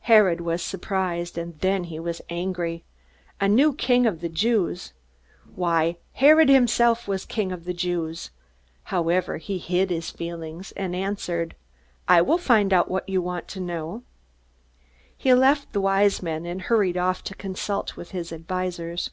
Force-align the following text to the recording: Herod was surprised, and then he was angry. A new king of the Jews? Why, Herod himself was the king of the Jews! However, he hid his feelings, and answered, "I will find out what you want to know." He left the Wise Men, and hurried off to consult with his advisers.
Herod 0.00 0.40
was 0.40 0.60
surprised, 0.60 1.38
and 1.38 1.56
then 1.60 1.84
he 1.84 2.00
was 2.00 2.20
angry. 2.28 2.82
A 3.40 3.46
new 3.46 3.72
king 3.72 4.06
of 4.06 4.20
the 4.20 4.28
Jews? 4.28 4.92
Why, 5.54 5.98
Herod 6.14 6.48
himself 6.48 7.06
was 7.06 7.24
the 7.24 7.32
king 7.32 7.52
of 7.52 7.62
the 7.62 7.72
Jews! 7.72 8.32
However, 8.82 9.36
he 9.36 9.58
hid 9.58 9.90
his 9.90 10.10
feelings, 10.10 10.72
and 10.72 10.96
answered, 10.96 11.54
"I 12.08 12.22
will 12.22 12.38
find 12.38 12.72
out 12.72 12.90
what 12.90 13.08
you 13.08 13.22
want 13.22 13.46
to 13.50 13.60
know." 13.60 14.02
He 15.16 15.32
left 15.32 15.72
the 15.72 15.80
Wise 15.80 16.22
Men, 16.24 16.44
and 16.44 16.62
hurried 16.62 16.96
off 16.96 17.22
to 17.22 17.36
consult 17.36 17.96
with 17.96 18.10
his 18.10 18.32
advisers. 18.32 19.10